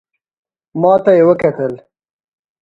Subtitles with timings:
[0.81, 1.73] ماته یې وکتل.